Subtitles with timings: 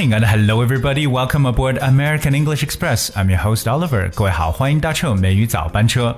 [0.00, 1.06] Hello everybody.
[1.06, 3.10] Welcome aboard American English Express.
[3.14, 4.10] I'm your host Oliver.
[4.14, 6.16] 各位好，欢迎搭乘美语早班车。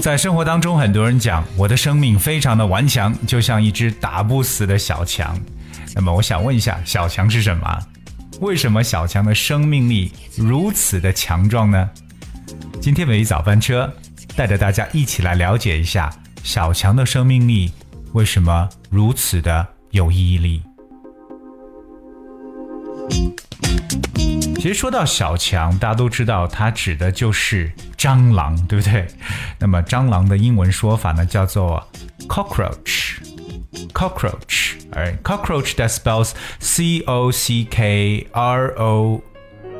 [0.00, 5.36] 在生活当中，很多人讲我的生命非常的顽强，就像一只打不死的小强。
[5.96, 7.78] 那么我想问一下，小强是什么？
[8.40, 11.90] 为什么小强的生命力如此的强壮呢？
[12.80, 13.92] 今天美语早班车
[14.36, 16.08] 带着大家一起来了解一下
[16.44, 17.72] 小强的生命力
[18.12, 19.66] 为什么如此的。
[19.91, 20.61] 有毅力。
[24.55, 29.05] 其实说到小强，大家都知道，它指的就是蟑螂，对不对？
[29.59, 31.87] 那么蟑螂的英文说法呢，叫做
[32.27, 39.21] cockroach。cockroach，哎，cockroach that spells C O C K R O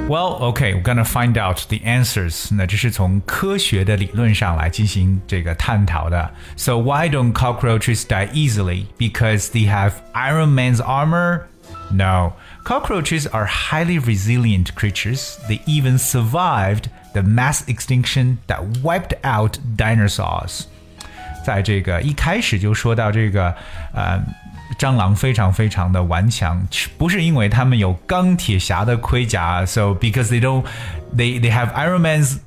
[0.08, 2.54] Well, okay, we're gonna find out the answers.
[2.54, 6.30] 那这是从科学的理论上来进行这个探讨的。
[6.56, 8.86] So why don't cockroaches die easily?
[8.98, 11.42] Because they have Iron Man's armor?
[11.90, 12.32] No.
[12.64, 15.38] Cockroaches are highly resilient creatures.
[15.46, 20.62] They even survived the mass extinction that wiped out dinosaurs。
[21.44, 23.54] 在这个一开始就说到这个，
[23.94, 24.22] 呃，
[24.78, 26.62] 蟑螂非常非常的顽强，
[26.98, 30.64] 不是因为他们有钢铁侠的盔甲，so because they don't
[31.16, 32.38] they they have Iron Man's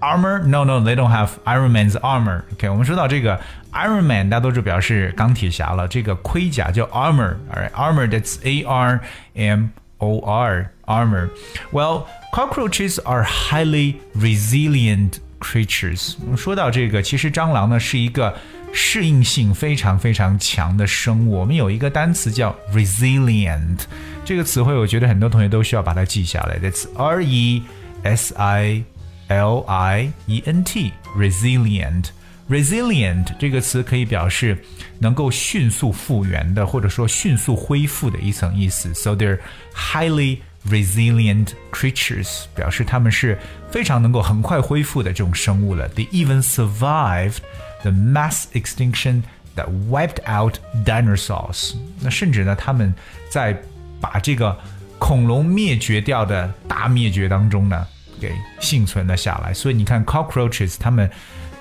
[0.00, 0.40] armor.
[0.40, 2.42] No, no, they don't have Iron Man's armor.
[2.52, 3.40] OK，我们说到这个
[3.72, 5.88] Iron Man，大家都是表示钢铁侠了。
[5.88, 9.00] 这个盔甲叫 armor，alright，armor that's A R
[9.34, 11.30] M O R armor.
[11.70, 16.16] Well, cockroaches are highly resilient creatures.
[16.36, 18.34] 说到这个，其实蟑螂呢是一个
[18.72, 21.38] 适应性非常非常强的生物。
[21.40, 23.80] 我们有一个单词叫 resilient，
[24.24, 26.58] 这个词汇我觉得很多同学都需要把它记下来。
[26.58, 27.62] That's R E
[28.02, 28.84] S I
[29.28, 32.06] L I E N T，resilient。
[32.48, 34.58] resilient 这个词可以表示
[34.98, 38.92] 能够迅速复原的，或者说迅速恢复的一层意思。
[38.94, 39.38] So they're
[39.74, 43.38] highly resilient creatures，表示它们是
[43.70, 45.88] 非常能够很快恢复的这种生物了。
[45.90, 47.38] They even survived
[47.82, 49.22] the mass extinction
[49.56, 51.74] that wiped out dinosaurs。
[52.00, 52.92] 那甚至呢，他们
[53.28, 53.60] 在
[54.00, 54.58] 把这个
[54.98, 57.86] 恐龙灭绝掉的大灭绝当中呢，
[58.20, 59.52] 给幸存了下来。
[59.52, 61.10] 所以你看，cockroaches 它们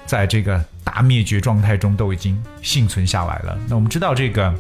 [0.06, 3.59] 在这个大灭绝状态中都已经幸存下来了。
[3.69, 4.55] 那我们知道这个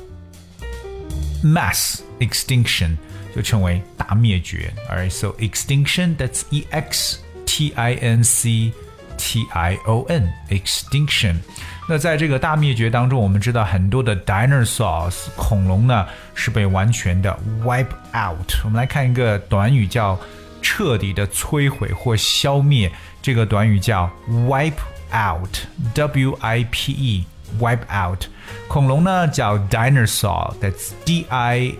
[1.42, 2.96] mass extinction
[3.34, 4.72] 就称为大灭绝。
[4.90, 8.72] Alright, so extinction that's E X T I N C
[9.16, 11.36] T I O N extinction。
[11.88, 16.04] 那在这个大灭绝当中，我们知道很多的 dinosaurs 恐龙呢
[16.34, 18.64] 是被完全的 wipe out。
[18.64, 20.18] 我们来看一个短语叫
[20.60, 22.90] 彻底的摧毁或消灭，
[23.22, 24.72] 这个短语叫 wipe。
[25.11, 25.59] out
[25.93, 27.25] W I P E
[27.59, 28.25] wipe out。
[28.67, 31.73] 恐龙呢叫 dinosaur，that's D I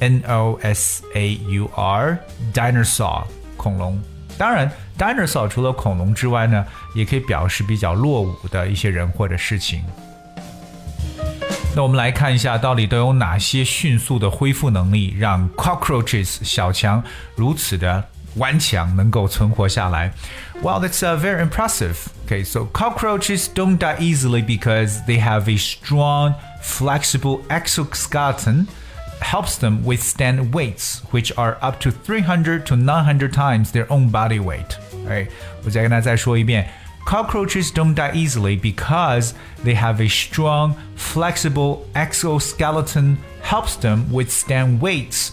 [0.00, 2.18] N O S A U R
[2.52, 3.24] dinosaur
[3.56, 4.00] 恐龙。
[4.36, 9.84] 当然，dinosaur 除了恐龙之外呢，也可以表示比较落伍的一些人或者事情。
[11.76, 17.02] 那我们来看一下，到底都有哪些迅速的恢复能力，让 cockroaches 小强
[17.34, 18.04] 如此的
[18.36, 20.12] 顽强能够存活下来。
[20.62, 21.96] Well, that's uh, very impressive.
[22.26, 28.66] Okay, so cockroaches don't die easily because they have a strong, flexible exoskeleton
[29.20, 34.40] helps them withstand weights which are up to 300 to 900 times their own body
[34.40, 34.76] weight.
[35.04, 35.28] Alright,
[35.64, 36.68] 我再跟大家再说一遍。
[37.06, 45.32] Cockroaches don't die easily because they have a strong, flexible exoskeleton helps them withstand weights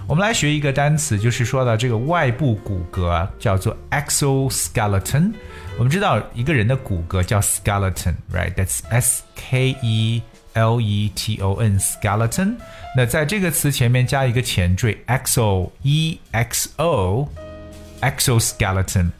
[0.10, 5.32] 我们来学一个单词，就是说到这个外部骨骼叫做 exoskeleton。
[5.78, 10.22] 我们知道一个人的骨骼叫 skeleton，right？That's S K E
[10.54, 12.54] L E T O N，skeleton。
[12.96, 19.10] 那在这个词前面加一个前缀 exo，E X O，exoskeleton。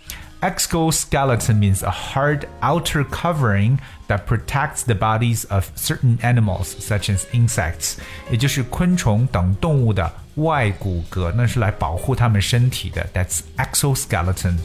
[0.43, 7.25] exoskeleton means a hard outer covering that protects the bodies of certain animals, such as
[7.33, 7.97] insects，
[8.31, 13.07] 也就是昆虫等动物的 外骨骼，那是来保护它们身体的。
[13.15, 14.57] That's exoskeleton。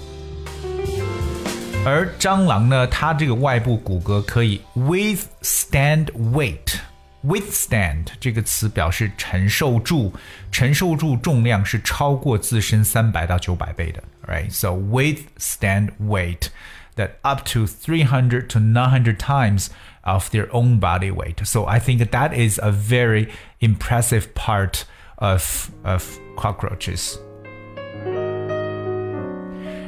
[1.85, 10.11] 而蟑螂呢，它这个外部骨骼可以 withstand weight。withstand 这个词表示承受住，
[10.51, 14.03] 承受住重量是超过自身三百到九百倍的。
[14.27, 16.47] Right, so withstand weight
[16.95, 19.67] that up to 300 to 900 times
[20.01, 21.43] of their own body weight.
[21.43, 24.83] So I think that is a very impressive part
[25.17, 27.17] of of cockroaches.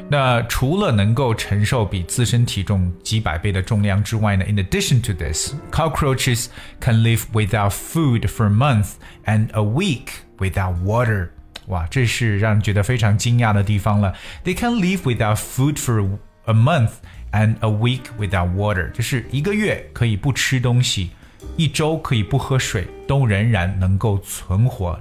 [0.09, 6.47] 那除了能够承受比自身体重几百倍的重量之外呢，in addition to this, cockroaches
[6.79, 8.91] can live without food for a month
[9.25, 11.29] and a week without water.
[11.67, 14.13] 哇，这是让人觉得非常惊讶的地方了。
[14.43, 16.91] They can live without food for a month
[17.31, 21.11] and a week without water，就是一个月可以不吃东西，
[21.57, 24.99] 一周可以不喝水，都仍然能够存活。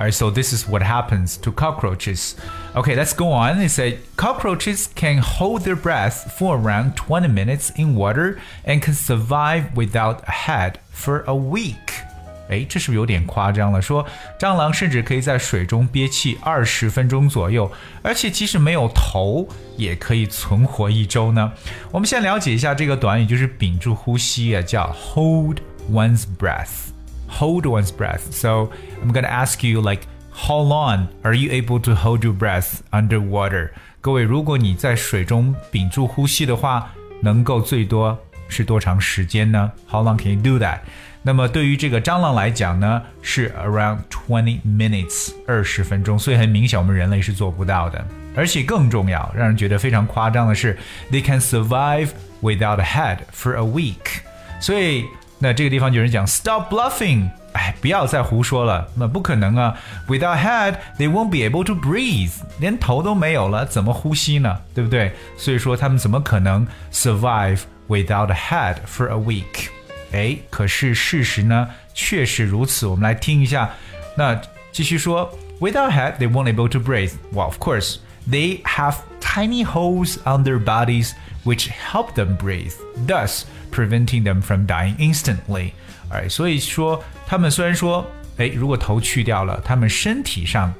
[0.00, 2.36] Alright, so this is what happens to cockroaches.
[2.74, 3.60] Okay, let's go on.
[3.62, 8.92] It said cockroaches can hold their breath for around 20 minutes in water and can
[8.92, 12.04] survive without a head for a week.
[12.48, 13.80] 哎，这是不是有点夸张了？
[13.80, 14.06] 说
[14.38, 17.72] 蟑螂甚至可以在水中憋气二十分钟左右，
[18.02, 21.50] 而且即使没有头，也可以存活一周呢。
[21.90, 25.58] 我们先了解一下这个短语，就是屏住呼吸啊，叫 hold
[25.90, 26.89] one's breath。
[27.30, 28.30] hold one's breath.
[28.32, 28.70] So
[29.02, 30.02] I'm gonna ask you like
[30.32, 33.70] how long are you able to hold your breath underwater?
[34.00, 39.72] 各位，如果你在水中屏住呼吸的话，能够最多是多长时间呢？
[39.90, 40.78] How long can you do that？
[41.22, 46.16] 那么对于这个蟑螂来讲呢，是 around twenty minutes，二十分钟。
[46.16, 48.06] 所以很明显，我们人类是做不到的。
[48.36, 50.78] 而且更重要，让人觉得非常夸张的是，
[51.10, 52.10] they can survive
[52.42, 54.20] without a head for a week。
[54.60, 55.04] 所以
[55.43, 59.75] 那这个地方有人讲 stop bluffing，哎，不要再胡说了，那不可能啊
[60.07, 64.59] ！Without head, they won't be able to breathe，连头都没有了，怎么呼吸呢？
[64.75, 65.11] 对不对？
[65.35, 69.69] 所以说他们怎么可能 survive without a head for a week？
[70.11, 72.85] 哎，可是事实呢，确实如此。
[72.85, 73.71] 我们来听一下，
[74.15, 74.39] 那
[74.71, 77.13] 继续说，Without head, they won't able to breathe.
[77.33, 77.95] Well, of course,
[78.29, 82.73] they have tiny holes on their bodies which help them breathe,
[83.07, 85.71] thus preventing them from dying instantly.
[86.09, 88.05] 哎，所以说他们虽然说，
[88.37, 90.73] 哎，如果头去掉了，他们身体上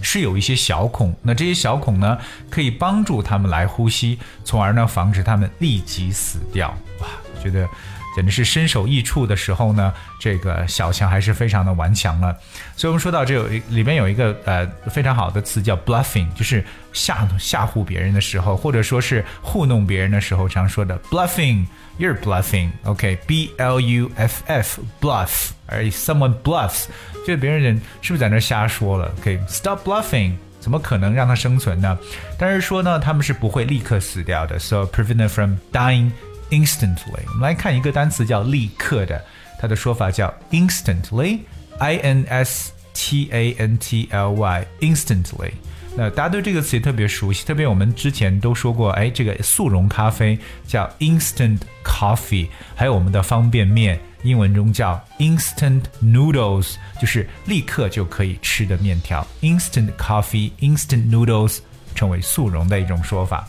[0.00, 2.16] 是有一些小孔，那这些小孔呢，
[2.48, 6.68] 可以帮助他们来呼吸，从而呢防止他们立即死掉。
[7.00, 7.08] 哇，
[7.50, 7.68] 觉得。
[8.14, 12.34] 简直是身首异处的时候呢，这个小强还是非常的顽强了。
[12.74, 16.64] 所以我们说到这有里面有一个呃非常好的词叫 bluffing，就是
[16.94, 26.86] 吓吓唬别人的时候，或者说是糊弄别人的时候常说的 bluffing，you're bluffing，OK，B L U F F bluff，而 someone bluffs，
[27.26, 31.98] 就别人是不是在那瞎说了？OK，stop bluffing，怎么可能让他生存呢？
[32.38, 36.10] 但是说呢，他们是不会立刻死掉的，so prevent from dying。
[36.50, 37.24] instantly。
[37.28, 39.22] 我们来看一个单词叫立刻的，
[39.58, 45.50] 它的说法叫 instantly，i n s t a n t l y，instantly。
[45.98, 59.26] 那大家对这个词也特别熟悉，特别我们之前都说过，哎，这个速溶咖啡叫 instant coffee，还有我们的方便面，英文中叫 instant noodles，就是立刻就可以吃的面条。
[59.40, 61.60] instant coffee，instant noodles
[61.94, 63.48] 成为速溶的一种说法。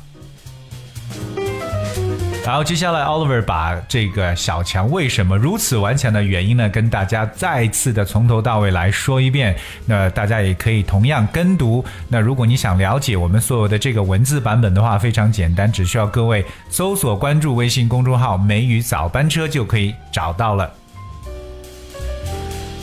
[2.47, 9.53] 然后接下来 Oliver 把这个小强为什么如此顽强的原因呢，跟大家再次的从头到尾来说一遍。
[9.85, 11.83] 那大家也可以同样跟读。
[12.07, 20.71] 那如果你想了解我们所有的这个文字版本的话，非常简单，只需要各位搜索关注微信公众号“美语早班车”就可以找到了。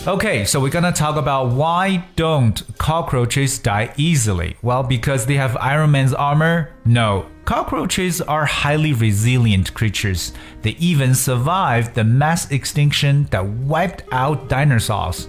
[0.05, 4.57] Okay, so we're gonna talk about why don't cockroaches die easily?
[4.61, 6.67] Well, because they have Iron Man's armor?
[6.85, 10.33] No, Cockroaches are highly resilient creatures.
[10.63, 15.29] They even survived the mass extinction that wiped out dinosaurs.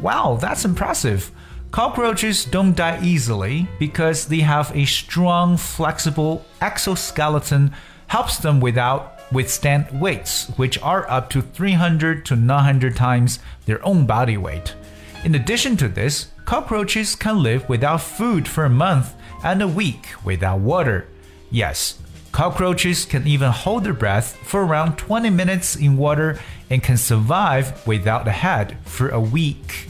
[0.00, 1.32] Wow, that's impressive.
[1.72, 7.74] Cockroaches don't die easily because they have a strong, flexible exoskeleton
[8.06, 14.06] helps them without withstand weights which are up to 300 to 900 times their own
[14.06, 14.76] body weight.
[15.24, 20.06] In addition to this, cockroaches can live without food for a month and a week
[20.24, 21.08] without water.
[21.56, 21.98] Yes,
[22.32, 27.86] cockroaches can even hold their breath for around 20 minutes in water and can survive
[27.86, 29.88] without a head for a week.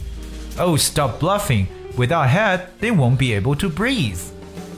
[0.60, 1.66] Oh, stop bluffing.
[1.96, 4.22] Without a head, they won't be able to breathe.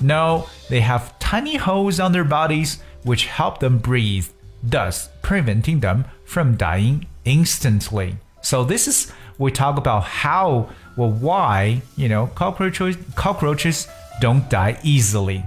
[0.00, 4.28] No, they have tiny holes on their bodies which help them breathe,
[4.62, 8.16] thus preventing them from dying instantly.
[8.40, 13.86] So this is we talk about how or why, you know, cockroaches cockroaches
[14.22, 15.44] don't die easily.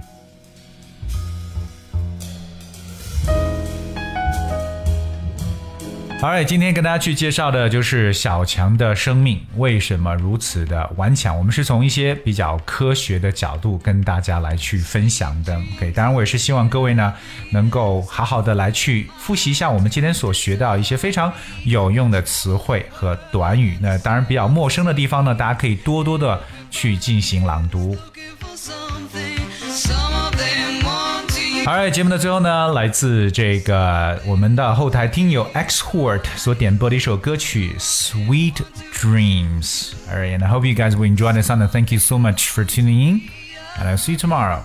[6.22, 11.36] 好嘞，今天跟大家去介绍的就是小强的生命为什么如此的顽强。
[11.36, 15.52] 我们是从一些比较科学的角度跟大家来去分享的。
[15.74, 17.12] OK，当然我也是希望各位呢
[17.50, 21.32] 能够好好的来去复习一下我们今天所学到一些非常
[21.64, 23.76] 有用的词汇和短语。
[23.80, 27.98] 那当然比较陌生的地方呢，大家可以多多的去进行朗读。
[31.65, 38.55] 好嘞，节目的最后呢，来自这个我们的后台听友 X Hort 所点播的一首歌曲《Sweet
[38.93, 41.61] Dreams》。Alright, and I hope you guys will enjoy this song.
[41.61, 43.21] And thank you so much for tuning in,
[43.77, 44.61] and I'll see you tomorrow.